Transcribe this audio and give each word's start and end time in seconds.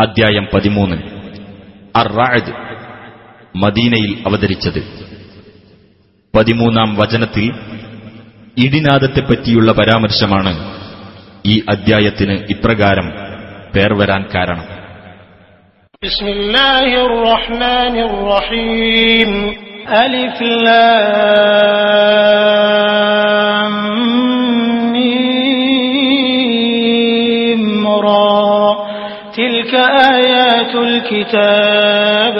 അധ്യായം 0.00 0.48
പതിമൂന്ന്. 0.54 0.96
അറായത് 1.96 2.52
മദീനയിൽ 3.56 4.22
അവതരിച്ചത്. 4.26 4.82
പതിമൂന്നാം 6.36 6.94
വചനത്തിൽ 6.94 7.52
ഇടിനാദത്തെപ്പറ്റിയുള്ള 8.58 9.72
പരാമർശമാണ് 9.72 10.78
ഈ 11.46 11.62
അദ്ധ്യായത്തിന് 11.70 12.32
ഇപ്രകാരം 12.32 13.10
പേർ 13.76 13.98
വരാൻ 13.98 14.24
കാരണം. 14.34 14.64
അലിഫ് 19.88 20.44
تلك 29.65 29.73
آيات 30.15 30.73
الكتاب 30.77 32.37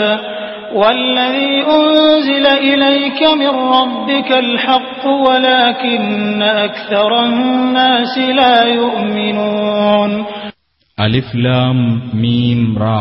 والذي 0.74 1.54
أنزل 1.72 2.46
إليك 2.64 3.22
من 3.34 3.54
ربك 3.72 4.32
الحق 4.38 5.04
ولكن 5.20 6.42
أكثر 6.68 7.12
الناس 7.24 8.14
لا 8.34 8.58
يؤمنون 8.74 10.12
അലിഫ് 10.98 11.36
ലാം 11.46 11.78
മീം 12.22 12.60
റാ 12.82 13.00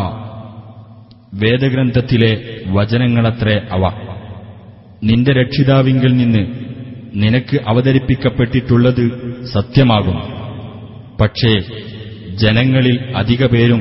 വേദഗ്രന്ഥത്തിലെ 1.41 2.33
വചനങ്ങളത്രേ 2.77 3.57
അവ 3.77 3.83
നിന്റെ 5.03 5.33
രക്ഷിതാവിങ്കിൽ 5.33 6.13
നിന്ന് 6.15 6.43
നിനക്ക് 7.15 7.57
അവതരിപ്പിക്കപ്പെട്ടിട്ടുള്ളത് 7.71 9.05
സത്യമാകും 9.55 10.19
പക്ഷേ 11.21 11.53
ജനങ്ങളിൽ 12.43 12.97
അധിക 13.17 13.45
പേരും 13.47 13.81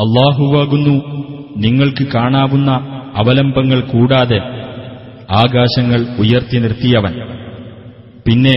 അള്ളാഹുവാകുന്നു. 0.00 0.94
നിങ്ങൾക്ക് 1.56 2.06
കാണാവുന്ന 2.14 2.70
അവലംബങ്ങൾ 3.16 3.80
കൂടാതെ 3.80 4.38
ആകാശങ്ങൾ 5.34 6.06
ഉയർത്തി 6.18 6.58
നിർത്തിയവൻ. 6.58 7.14
പിന്നെ 8.26 8.54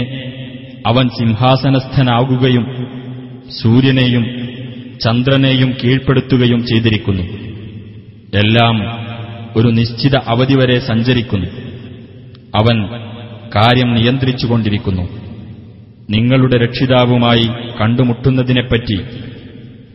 അവൻ 0.88 1.10
സിംഹാസനസ്ഥനാകുകയും 1.10 2.66
സൂര്യനെയും 3.62 4.26
ചന്ദ്രനെയും 5.06 5.74
കീഴ്പ്പെടുത്തുകയും 5.84 6.66
ചെയ്തിരിക്കുന്നു. 6.66 7.24
എല്ലാം 8.36 8.76
ഒരു 9.56 9.68
നിശ്ചിത 9.68 10.16
അവധി 10.16 10.54
വരെ 10.54 10.80
സഞ്ചരിക്കുന്നു. 10.80 11.48
അവൻ 12.56 12.78
കാര്യം 13.56 13.94
നിയന്ത്രിച്ചുകൊണ്ടിരിക്കുന്നു. 13.94 15.02
നിങ്ങളുടെ 16.10 16.58
രക്ഷിതാവുമായി 16.66 17.48
കണ്ടുമുട്ടുന്നതിനെപ്പറ്റി 17.82 19.00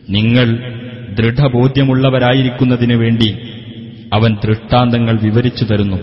നിങ്ങൾ 0.09 0.74
ദൃഢബോധ്യമുള്ളവരായിരിക്കുന്നതിനു 1.14 2.94
വേണ്ടി 2.94 3.30
അവൻ 4.12 4.30
ദൃഷ്ടാന്തങ്ങൾ 4.44 5.14
വിവരിച്ചു 5.22 5.64
തരുന്നു 5.64 6.00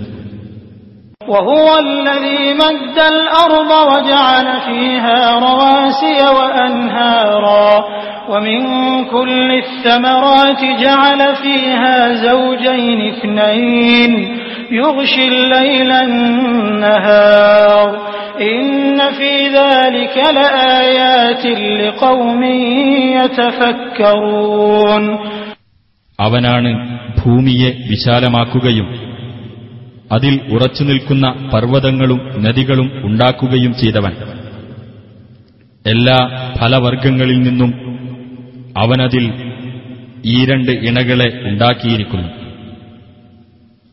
وهو 1.28 1.68
الذي 1.80 2.44
مد 2.56 2.98
الأرض 3.08 3.72
وجعل 3.92 4.48
فيها 4.68 5.20
رواسي 5.40 6.20
وأنهارا 6.38 7.70
ومن 8.30 8.60
كل 9.06 9.50
الثمرات 9.64 10.62
جعل 10.84 11.22
فيها 11.36 11.96
زوجين 12.28 13.00
اثنين 13.14 14.12
يغشي 14.72 15.28
الليل 15.28 15.92
النهار 16.08 17.88
അവനാണ് 26.21 26.99
ഭൂമിയെ 27.25 27.71
വിശാലമാക്കുകയും 27.91 29.13
അതിൽ 30.13 30.41
ഉറച്ചു 30.53 30.85
നിൽക്കുന്ന 30.85 31.51
പർവതങ്ങളും 31.55 32.43
നദികളും 32.43 32.91
ഉണ്ടാക്കുകയും 33.05 33.75
ചെയ്തവൻ. 33.75 34.13
എല്ലാ 35.87 36.17
ഫലവർഗങ്ങളിൽ 36.59 37.39
നിന്നും 37.39 37.75
അവനതിൽ 38.79 39.33
ഈ 40.25 40.45
രണ്ട് 40.45 40.71
ഇണകളെ 40.71 41.41
ഉണ്ടാക്കിയിരിക്കുന്നു. 41.43 42.29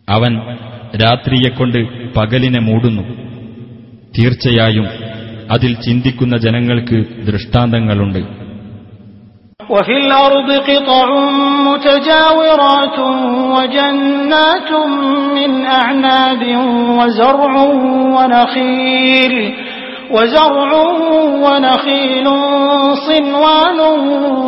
അവൻ 0.09 0.56
രാത്രിയെക്കൊണ്ട് 1.03 2.09
പകലിനെ 2.13 2.59
മൂടുന്നു. 2.59 3.28
തീർച്ചയായും 4.15 4.87
അതിൽ 5.55 5.72
ചിന്തിക്കുന്ന 5.87 6.34
ജനങ്ങൾക്ക് 6.47 6.99
ദൃഷ്ടാന്തങ്ങളുണ്ട് 7.28 8.22
وفي 9.75 9.97
الأرض 10.05 10.50
قطع 10.69 11.06
متجاورات 11.69 12.99
وجنات 13.55 14.71
من 15.37 15.50
أعناب 15.66 16.43
وزرع 16.99 17.55
ونخيل 18.16 19.34
وزرع 20.10 20.71
ونخيل 21.44 22.27
صنوان 23.09 23.78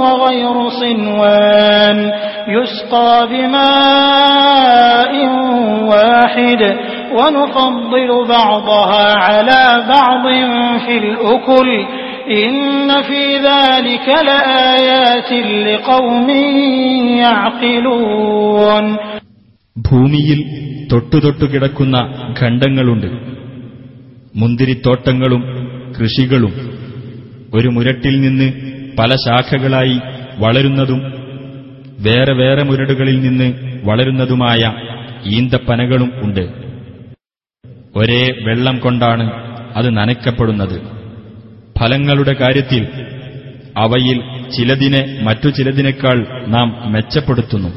وغير 0.03 0.57
صنوان 0.83 1.99
يسقى 2.49 3.12
بماء 3.31 5.12
واحد 5.91 6.62
ونفضل 7.12 8.11
بعضها 8.29 9.07
على 9.19 9.62
بعض 9.89 10.25
في 10.79 10.95
الأكل 10.99 11.69
إن 12.39 12.57
في 13.03 13.23
ذلك 13.41 14.07
لآيات 14.25 15.31
لقوم 15.67 16.29
يعقلون 17.23 18.87
ഭൂമിയിൽ 19.77 20.41
തൊട്ടുതൊട്ടു 20.93 21.45
കിടക്കുന്ന 21.53 21.97
ഖണ്ഡങ്ങളുണ്ട് 22.41 23.09
മുന്തിരിത്തോട്ടങ്ങളും 24.34 25.43
കൃഷികളും 25.97 26.53
ഒരു 27.55 27.69
മുരട്ടിൽ 27.71 28.15
നിന്ന് 28.21 28.49
പല 28.99 29.11
ശാഖകളായി 29.25 29.97
വളരുന്നതും 30.39 31.01
വേറെ 31.99 32.33
വേറെ 32.33 32.62
മുരടുകളിൽ 32.62 33.19
നിന്ന് 33.21 33.49
വളരുന്നതുമായ 33.84 34.62
ഈന്തപ്പനകളും 35.33 36.11
ഉണ്ട് 36.25 36.45
ഒരേ 37.96 38.28
വെള്ളം 38.46 38.79
കൊണ്ടാണ് 38.79 39.31
അത് 39.75 39.97
നനയ്ക്കപ്പെടുന്നത്. 39.97 40.81
ഫലങ്ങളുടെ 41.79 42.34
കാര്യത്തിൽ 42.34 42.88
അവയിൽ 43.78 44.50
ചിലതിനെ 44.50 45.19
മറ്റു 45.24 45.50
ചിലതിനേക്കാൾ 45.50 46.46
നാം 46.47 46.84
മെച്ചപ്പെടുത്തുന്നു. 46.85 47.69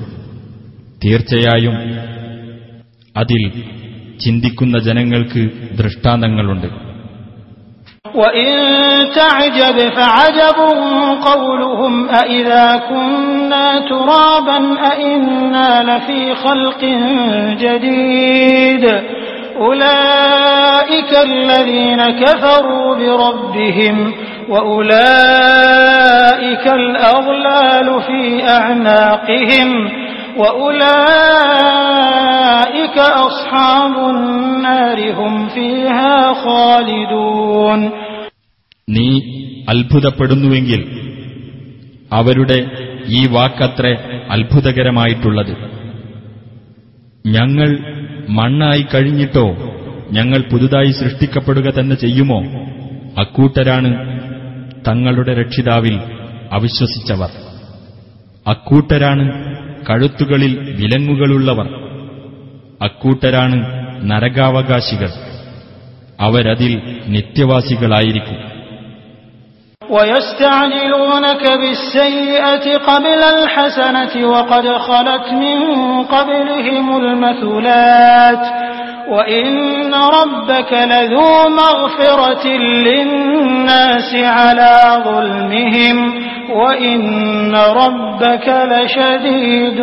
തീർച്ചയായും 1.05 1.75
അതിൽ 3.17 3.51
ചിന്തിക്കുന്ന 4.19 4.79
ജനങ്ങൾക്ക് 4.79 5.51
ദൃഷ്ടാന്തങ്ങളുണ്ട്. 5.73 6.95
وإن 19.54 19.54
تعجب 19.54 19.54
فعجب 19.54 19.54
قولهم 19.54 19.54
أإذا 19.54 19.54
كنا 19.54 19.54
ترابا 19.54 19.54
أإنا 19.54 19.54
لفي 19.54 19.54
خلق 19.54 19.54
جديد 19.54 19.60
أولئك 19.60 21.18
الذين 21.18 22.02
كفروا 22.26 22.96
بربهم 22.96 24.14
وأولئك 24.50 26.68
الأغلال 26.68 28.02
في 28.02 28.44
أعناقهم 28.44 29.90
وأولئك 31.60 32.98
أصحاب 32.98 34.10
النار 34.10 35.14
هم 35.14 35.48
فيها 35.48 36.34
خالدون 36.34 37.92
നീ 38.98 39.08
അത്ഭുതപ്പെടുന്നുവെങ്കിൽ 39.72 40.82
അവരുടെ 42.12 42.60
ഈ 43.08 43.28
വാക്കത്രേ 43.28 43.94
അത്ഭുതകരമായിട്ടുള്ളത് 44.30 45.54
ഞങ്ങൾ 47.26 47.70
മണ്ണായി 48.29 48.87
കഴിഞ്ഞിട്ടോ? 48.95 49.51
ഞങ്ങൾ 50.13 50.39
പുതുതായി 50.53 50.91
സൃഷ്ടിക്കപ്പെടുക 50.91 51.73
തന്നെ 51.73 51.97
ചെയ്യുമോ? 51.97 52.43
അക്കൂട്ടരാണ് 53.21 54.21
തങ്ങളുടെ 54.89 55.35
രക്ഷിതാവിൽ 55.35 56.01
അവിശ്വസിച്ചവർ. 56.53 57.29
അക്കൂട്ടരാണ് 58.47 59.55
കഴുത്തുകളിൽ 59.91 60.77
വിലങ്ങുകളുള്ളവർ. 60.81 61.67
അക്കൂട്ടരാണ് 62.83 63.85
നരകാവകാശികൾ. 64.11 65.09
അവരതിൽ 66.21 66.83
നിത്യവാസികളായിരിക്കും. 67.07 68.54
ويستعجلونك 69.90 71.44
بالسيئة 71.52 72.78
قبل 72.80 73.22
الحسنة 73.36 74.28
وقد 74.30 74.68
خلت 74.80 75.28
من 75.36 75.60
قبلهم 76.06 76.98
المثلات 76.98 78.44
وإن 79.10 79.94
ربك 79.94 80.72
لذو 80.74 81.32
مغفرة 81.56 82.46
للناس 82.88 84.16
على 84.16 84.74
ظلمهم 85.06 85.98
وإن 86.52 87.02
ربك 87.82 88.48
لشديد 88.72 89.80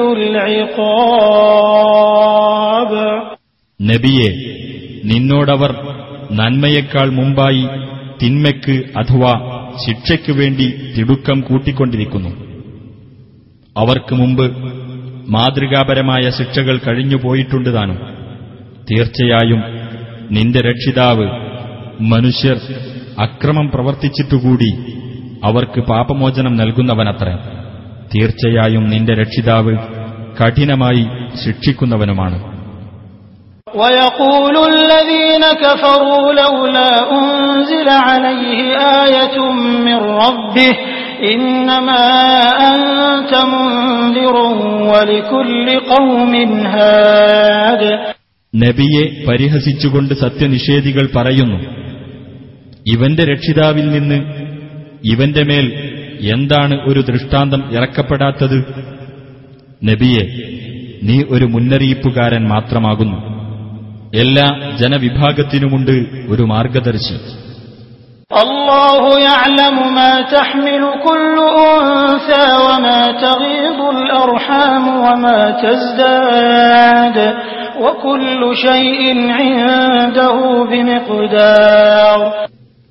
العقاب 1.56 2.91
നബിയെ 3.81 4.31
നിന്നോടവർ 5.05 5.73
നന്മയേക്കാൾ 6.31 7.09
മുമ്പായി 7.11 7.65
തിന്മയ്ക്ക് 8.23 8.77
അഥവാ 8.97 9.33
ശിക്ഷയ്ക്കു 9.78 10.32
വേണ്ടി 10.32 10.94
തിടുക്കം 10.98 11.42
കൂട്ടിക്കൊണ്ടിരിക്കുന്നു. 11.42 12.30
അവർക്ക് 13.78 14.16
മുമ്പ് 14.16 14.52
മാതൃകാപരമായ 15.32 16.30
ശിക്ഷകൾ 16.30 16.80
കഴിഞ്ഞുപോയിട്ടുണ്ട് 16.88 17.74
താനും. 17.74 17.98
തീർച്ചയായും 18.92 19.64
നിന്റെ 20.32 20.60
രക്ഷിതാവ് 20.62 21.28
മനുഷ്യർ 22.02 22.58
അക്രമം 23.20 23.70
പ്രവർത്തിച്ചിട്ടുകൂടി 23.70 24.74
അവർക്ക് 25.44 25.82
പാപമോചനം 25.82 26.58
നൽകുന്നവനത്ര. 26.58 27.38
തീർച്ചയായും 28.16 28.90
നിന്റെ 28.90 29.14
രക്ഷിതാവ് 29.14 29.78
കഠിനമായി 30.44 31.08
ശിക്ഷിക്കുന്നവനുമാണ്. 31.46 32.50
ويقول 33.75 34.56
الذين 34.69 35.44
كفروا 35.56 36.33
لولا 36.35 36.91
أنزل 37.12 37.88
عليه 38.00 38.59
آية 39.05 39.37
من 39.81 39.99
ربه 40.23 40.73
إنما 41.27 42.05
أنت 42.71 43.33
منذر 43.47 44.37
ولكل 44.93 45.67
قوم 45.91 46.33
هاد 46.69 47.83
നബിയെ 48.55 49.05
പരിഹസിച്ചുകൊണ്ട് 49.27 50.12
സത്യനിഷേധികൾ 50.21 51.05
പറയുന്നു 51.17 51.59
ഇവന്റെ 52.87 53.25
രക്ഷിതാവിൽ 53.33 53.87
നിന്ന് 53.91 54.19
ഇവന്റെ 55.05 55.43
മേൽ 55.44 55.67
എന്താണ് 56.35 56.75
ഒരു 56.88 57.00
ദൃഷ്ടാന്തം 57.09 57.62
ഇറക്കപ്പെടാത്തത് 57.77 58.59
നബിയെ 59.83 60.25
നീ 61.09 61.17
ഒരു 61.35 61.47
മുന്നറിയിപ്പുകാരൻ 61.55 62.44
മാത്രമാകുന്നു 62.53 63.19
എല്ലാ 64.16 64.72
ജനവിഭാഗത്തിനുമുണ്ട് 64.81 65.92
ഒരു 66.30 66.44
മാർഗദർശി. 66.44 67.18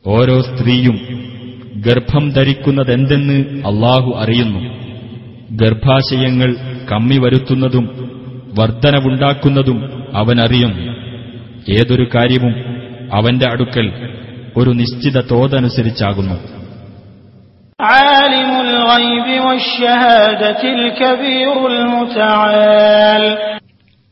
ഓരോ 0.06 0.40
സ്ത്രീയും 0.40 0.98
ഗർഭം 1.86 2.30
ധരിക്കുന്നതെന്തെന്ന് 2.30 3.62
അള്ളാഹു 3.66 4.12
അറിയുന്നു. 4.18 4.60
ഗർഭാശയങ്ങൾ 5.50 6.54
കമ്മി 6.92 7.18
വരുത്തുന്നതും 7.18 8.10
വർധനവുണ്ടാക്കുന്നതും 8.58 10.02
അവനറിയുന്നു. 10.16 10.89
ഏതൊരു 11.75 12.05
കാര്യവും 12.13 12.53
അവന്റെ 13.11 13.45
അടുക്കൽ 13.53 13.87
ഒരു 14.59 14.71
നിശ്ചിത 14.81 15.17
തോതനുസരിച്ചാകുന്നു 15.31 16.37
عالم 17.79 18.51
الغيب 18.65 19.27
والشهادة 19.45 20.61
الكبير 20.77 21.55
المتعال 21.73 23.23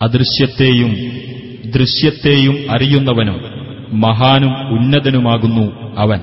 അദൃശ്യത്തെയും 0.01 0.91
ദൃശ്യത്തെയും 1.73 2.55
അറിയുന്നവനും 2.73 3.37
മഹാനും 4.03 4.53
ഉന്നതനുമാകുന്നു 4.75 5.65
അവൻ 6.03 6.19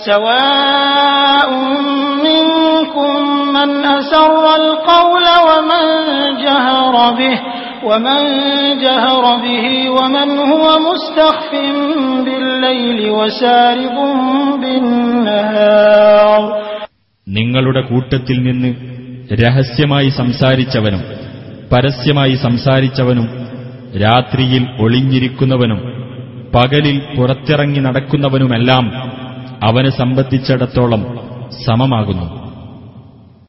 سواء 0.00 1.48
منكم 2.26 3.10
من 3.56 3.70
أسر 3.90 4.44
القول 4.56 5.26
ومن 5.48 5.84
جهر 6.44 6.94
به 7.12 7.36
ومن 7.84 8.20
جهر 8.78 9.24
به 9.36 9.66
ومن 9.90 10.28
هو 10.52 10.66
مستخف 10.88 11.52
بالليل 12.26 13.10
وسارب 13.10 13.96
بالنهار 14.62 16.42
നിങ്ങളുടെ 17.26 17.80
കൂട്ടത്തിൽ 17.80 18.38
നിന്ന് 18.42 18.70
രഹസ്യമായി 19.34 20.08
സംസാരിച്ചവനും 20.20 21.02
പരസ്യമായി 21.72 22.34
സംസാരിച്ചവനും 22.34 23.26
രാത്രിയിൽ 24.02 24.64
ഒളിഞ്ഞിരിക്കുന്നവനും 24.80 25.80
പകലിൽ 26.54 26.96
പുറത്തിറങ്ങി 27.16 27.80
നടക്കുന്നവനുമെല്ലാം 27.80 28.84
അവനെ 29.64 29.90
സംബന്ധിച്ചിടത്തോളം 29.90 31.02
സമമാകുന്നു 31.66 32.26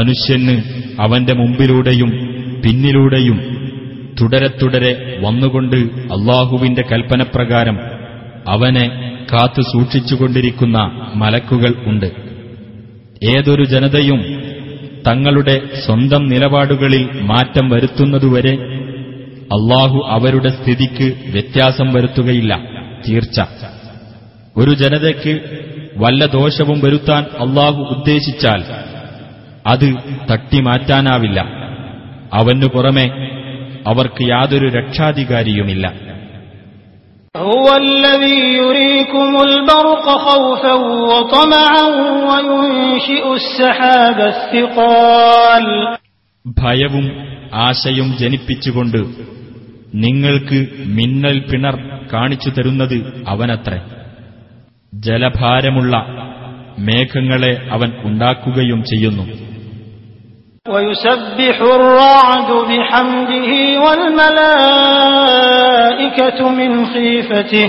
മനുഷ്യന് 0.00 0.62
അവന്റെ 1.00 1.34
മുമ്പിലൂടെയും 1.34 2.10
പിന്നിലൂടെയും 2.64 3.60
തുടരെ 4.20 4.48
തുടരെ 4.62 5.20
വന്നുകൊണ്ട് 5.22 5.76
അള്ളാഹുവിന്റെ 6.12 6.84
കൽപ്പനപ്രകാരം 6.92 7.78
അവനെ 8.48 9.16
കാത്തു 9.32 9.62
സൂക്ഷിച്ചുകൊണ്ടിരിക്കുന്ന 9.62 10.78
മലക്കുകൾ 11.14 11.74
ഉണ്ട്. 11.86 12.12
ഏതൊരു 13.24 13.64
ജനതയും 13.64 14.42
തങ്ങളുടെ 15.08 15.60
സ്വന്തം 15.86 16.26
നിലപാടുകളിൽ 16.26 17.08
മാറ്റം 17.22 17.68
വരുത്തുന്നതുവരെ 17.68 18.52
അള്ളാഹു 19.32 20.06
അവരുടെ 20.08 20.48
സ്ഥിതിക്ക് 20.48 21.12
വ്യത്യാസം 21.30 21.92
വരുത്തുകയില്ല. 21.92 22.60
തീർച്ച. 23.08 23.40
ഒരു 24.56 24.70
ജനതയ്ക്ക് 24.74 25.40
വല്ല 25.96 26.26
ദോഷവും 26.26 26.80
വരുത്താൻ 26.80 27.22
അള്ളാഹു 27.22 27.82
ഉദ്ദേശിച്ചാൽ 27.82 28.89
അത് 29.66 29.94
തട്ടിമാറ്റാനാവില്ല. 30.32 31.40
അവനു 32.32 32.66
പുറമെ 32.66 33.10
അവർക്ക് 33.86 34.22
യാതൊരു 34.22 34.68
രക്ഷാധികാരിയുമില്ല. 34.68 35.92
ഭയവും 46.46 47.10
ആശയും 47.54 48.16
ജനിപ്പിച്ചുകൊണ്ട് 48.18 48.98
നിങ്ങൾക്ക് 49.94 50.68
മിന്നൽ 50.86 51.38
പിണർ 51.38 51.78
കാണിച്ചു 52.12 52.50
തരുന്നത് 52.50 53.24
അവനത്ര. 53.28 53.80
ജലഭാരമുള്ള 54.94 56.06
മേഘങ്ങളെ 56.78 57.68
അവൻ 57.70 57.92
ഉണ്ടാക്കുകയും 58.02 58.84
ചെയ്യുന്നു. 58.84 59.49
ويسبح 60.69 61.61
الرعد 61.61 62.49
بحمده 62.69 63.51
والملائكة 65.15 66.49
من 66.49 66.85
خيفته 66.85 67.67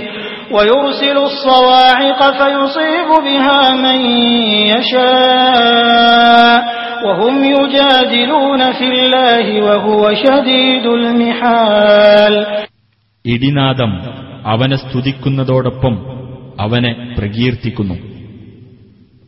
ويرسل 0.52 1.16
الصواعق 1.18 2.20
فيصيب 2.32 3.08
بها 3.25 3.75
من 3.75 3.99
يشاء 4.73 6.58
وهم 7.06 7.44
يجادلون 7.44 8.73
في 8.73 8.85
الله 8.85 9.46
وهو 9.62 10.14
شديد 10.14 10.87
المحال 10.99 12.35
ഇടിനാദം 13.25 13.92
അവനെ 14.44 14.76
സ്തുതിക്കുന്നതോടൊപ്പം 14.76 15.94
അവനെ 16.61 16.92
പ്രകീർത്തിക്കുന്നു 17.18 17.96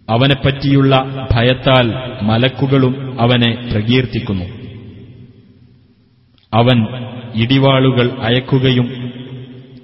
അവനെപ്പറ്റിയുള്ള 0.10 1.28
ഭയത്താൽ 1.32 1.94
മലക്കുകളും 2.22 3.22
അവനെ 3.22 3.70
പ്രകീർത്തിക്കുന്നു. 3.72 4.46
അവൻ 6.54 6.86
ഇടിവാളുകൾ 7.36 8.12
അയക്കുകയും 8.22 9.12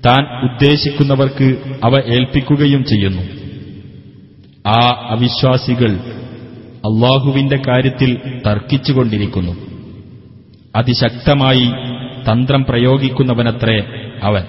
താൻ 0.05 0.51
ഉദ്ദേശിക്കുന്നവർക്ക് 0.51 1.77
അവ 1.83 1.99
ഏൽപ്പിക്കുകയും 1.99 2.85
ചെയ്യുന്നു. 2.85 3.21
ആ 4.69 5.07
അവിശ്വാസികൾ 5.09 5.91
അള്ളാഹുവിന്റെ 6.69 7.61
കാര്യത്തിൽ 7.67 8.41
തർക്കിച്ചുകൊണ്ടിരിക്കുന്നു. 8.47 9.51
അതിശക്തമായി 10.75 11.71
തന്ത്രം 12.31 12.63
പ്രയോഗിക്കുന്നവനത്രേ 12.63 13.83
അവൻ. 14.23 14.43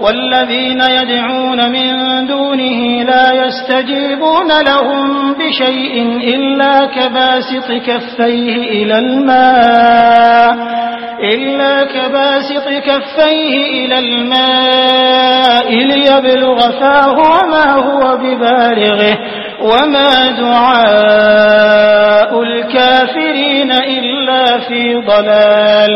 والذين 0.00 0.80
يدعون 0.98 1.70
من 1.72 1.88
دونه 2.26 3.02
لا 3.02 3.26
يستجيبون 3.46 4.50
لهم 4.62 5.32
بشيء 5.40 5.94
إلا 6.34 6.74
كباسط 6.86 7.68
كفيه 7.88 8.56
إلى 8.56 8.98
الماء 8.98 10.54
إلا 11.34 11.74
كباسط 11.84 12.66
كفيه 12.88 13.54
إلى 13.84 13.98
الماء 13.98 15.68
ليبلغ 15.90 16.58
فاه 16.80 17.16
وما 17.34 17.68
هو 17.88 18.02
ببالغه 18.16 19.14
وما 19.70 20.12
دعاء 20.42 22.30
الكافرين 22.42 23.70
إلا 23.72 24.44
في 24.68 24.82
ضلال 25.10 25.92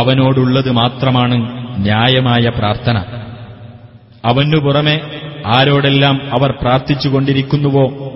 അവനോടുള്ളത് 0.00 0.70
മാത്രമാണ് 0.80 1.36
ന്യായമായ 1.79 2.49
പ്രാർത്ഥന. 2.49 2.97
അവനു 4.25 4.57
പുറമെ 4.57 5.01
ആരോടെല്ലാം 5.45 6.21
അവർ 6.39 6.51
പ്രാർത്ഥിച്ചുകൊണ്ടിരിക്കുന്നുവോ 6.61 8.09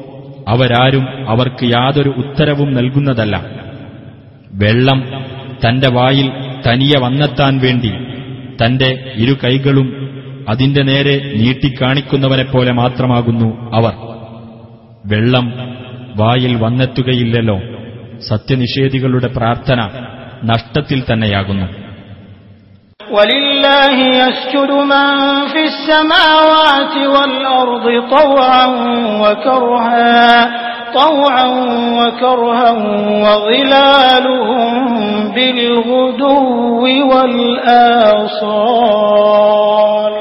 അവരാരും 0.48 1.30
അവർക്ക് 1.30 1.66
യാതൊരു 1.66 2.10
ഉത്തരവും 2.10 2.74
നൽകുന്നതല്ല. 2.74 3.46
വെള്ളം 4.54 5.26
തന്റെ 5.68 5.90
വായിൽ 5.90 6.32
തനിയെ 6.68 7.00
വന്നെത്താൻ 7.00 7.60
വേണ്ടി 7.60 7.92
തന്റെ 8.66 9.14
ഇരു 9.16 9.38
കൈകളും 9.44 10.10
അതിന്റെ 10.50 10.84
നേരെ 10.84 11.34
നീട്ടിക്കാണിക്കുന്നവനെപ്പോലെ 11.36 12.72
മാത്രമാകുന്നു 12.72 13.76
അവർ. 13.76 13.94
വെള്ളം 15.06 15.54
വായിൽ 16.16 16.64
വന്നെത്തുകയില്ലല്ലോ. 16.64 17.62
സത്യനിഷേധികളുടെ 18.30 19.28
പ്രാർത്ഥന 19.28 19.90
നഷ്ടത്തിൽ 20.44 21.04
തന്നെയാകുന്നു. 21.14 21.83
ولله 23.03 23.97
يسجد 24.19 24.71
من 24.85 25.09
في 25.53 25.63
السماوات 25.65 26.95
والأرض 27.07 27.87
طوعا 28.11 28.67
وكرها 29.23 30.51
طوعا 30.95 31.47
وكرها 31.99 32.71
وظلالهم 33.25 34.73
بالغدو 35.31 36.37
والآصال 39.09 40.15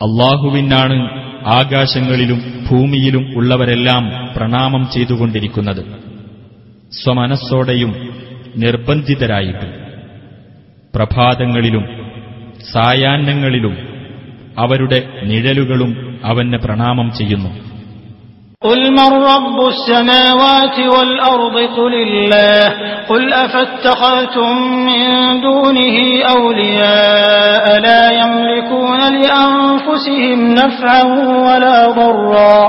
അള്ളാഹുവിനാണ് 0.00 0.96
ആകാശങ്ങളിലും 1.58 2.38
ഭൂമിയിലും 2.68 3.24
ഉള്ളവരെല്ലാം 3.38 4.04
പ്രണാമം 4.34 4.82
ചെയ്തുകൊണ്ടിരിക്കുന്നത് 4.94 5.82
സ്വമനസ്സോടെയും 6.92 7.92
നിർബന്ധിതരായിട്ടും 8.62 9.72
പ്രഭാതങ്ങളിലും 10.94 11.84
സായാഹ്നങ്ങളിലും 12.74 13.74
അവരുടെ 14.56 14.98
നിഴലുകളും 15.30 15.92
അവന് 16.24 16.58
പ്രണാമം 16.64 17.08
ചെയ്യുന്നു 17.20 17.52
قل 18.62 18.80
من 18.90 19.10
رب 19.32 19.58
السماوات 19.68 20.76
والأرض 20.94 21.56
قل 21.78 21.94
الله 22.06 22.62
قل 23.10 23.22
أفاتخذتم 23.44 24.52
من 24.88 25.04
دونه 25.40 25.96
أولياء 26.36 27.64
لا 27.80 28.04
يملكون 28.12 29.00
لأنفسهم 29.16 30.38
نفعا 30.54 31.02
ولا 31.46 31.78
ضرا 31.90 32.60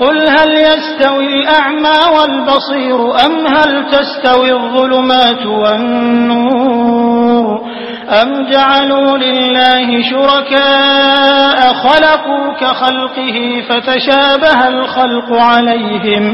قل 0.00 0.16
هل 0.36 0.50
يستوي 0.68 1.26
الأعمى 1.34 1.98
والبصير 2.14 2.98
أم 3.26 3.34
هل 3.56 3.70
تستوي 3.86 4.50
الظلمات 4.52 5.42
والنور 5.62 7.46
أم 8.12 8.28
جعلوا 8.46 9.18
لله 9.18 10.02
شركاء 10.02 11.58
خلقوا 11.74 12.52
كخلقه 12.54 13.36
فتشابه 13.68 14.68
الخلق 14.68 15.28
عليهم 15.32 16.24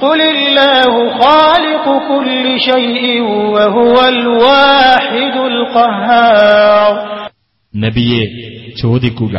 قل 0.00 0.20
الله 0.26 0.92
خالق 1.14 1.84
كل 2.08 2.44
شيء 2.60 3.22
وهو 3.54 3.94
الواحد 4.08 5.34
القهار 5.46 6.92
നബിയെ 7.74 8.24
ചോദിക്കുക 8.76 9.34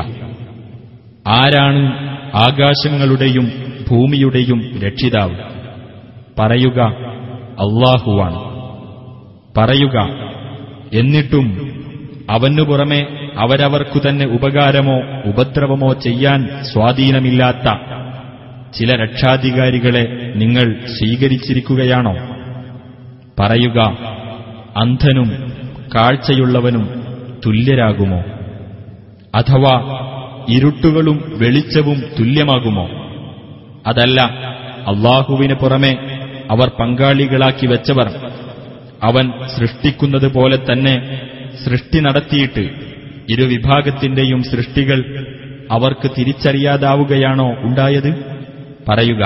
ആരാണ് 1.39 1.81
ആകാശങ്ങളുടെയും 2.45 3.45
ഭൂമിയുടെയും 3.87 4.59
രക്ഷിതാവ് 4.83 5.35
പറയുക 6.37 6.79
അള്ളാഹുവാണ് 7.63 8.39
പറയുക 9.55 9.97
എന്നിട്ടും 10.91 11.45
അവനു 12.30 12.62
പുറമെ 12.62 13.30
അവരവർക്കു 13.38 14.00
തന്നെ 14.08 14.26
ഉപകാരമോ 14.26 15.02
ഉപദ്രവമോ 15.26 15.92
ചെയ്യാൻ 15.92 16.48
സ്വാധീനമില്ലാത്ത 16.72 17.68
ചില 18.78 18.96
രക്ഷാധികാരികളെ 18.96 20.32
നിങ്ങൾ 20.36 20.86
സ്വീകരിച്ചിരിക്കുകയാണോ? 20.86 22.14
പറയുക 23.40 23.78
അന്ധനും 24.76 25.54
കാഴ്ചയുള്ളവനും 25.94 27.04
തുല്യരാകുമോ? 27.46 28.20
അഥവാ 29.34 29.74
ഇരുട്ടുകളും 30.48 31.32
വെളിച്ചവും 31.36 32.02
തുല്യമാകുമോ? 32.20 32.86
അതല്ല 33.86 34.20
അള്ളാഹുവിന് 34.88 35.54
പുറമെ 35.54 35.92
അവർ 36.50 36.68
പങ്കാളികളാക്കി 36.80 37.66
വെച്ചവർ 37.66 38.08
അവൻ 39.02 39.32
സൃഷ്ടിക്കുന്നത് 39.58 40.32
പോലെ 40.34 40.56
തന്നെ 40.56 41.20
സൃഷ്ടി 41.64 42.00
നടത്തിയിട്ട് 42.00 42.70
ഇരുവിഭാഗത്തിന്റെയും 43.28 44.42
സൃഷ്ടികൾ 44.42 45.26
അവർക്ക് 45.70 46.10
തിരിച്ചറിയാതാവുകയാണോ 46.18 47.52
ഉണ്ടായത്? 47.52 48.14
പറയുക 48.88 49.22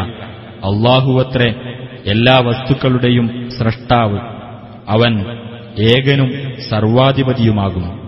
അള്ളാഹുവത്രേ 0.64 1.54
എല്ലാ 2.06 2.38
വസ്തുക്കളുടെയും 2.38 3.50
സ്രഷ്ടാവ്. 3.50 4.18
അവൻ 4.88 5.24
ഏകനും 5.78 6.32
സർവാധിപതിയുമാകുന്നു. 6.70 8.07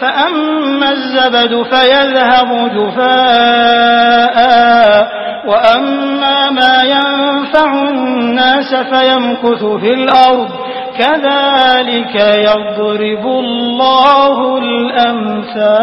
فأما 0.00 0.90
الزبد 0.90 1.62
فيذهب 1.62 2.50
جفاء 2.76 4.36
وأما 5.46 6.50
ما 6.50 6.82
ينفع 6.82 7.88
الناس 7.88 8.74
فيمكث 8.74 9.64
في 9.64 9.94
الأرض. 9.94 10.50
كذلك 10.98 12.14
يضرب 12.14 13.26
الله 13.26 14.58
الأمثال. 14.58 15.76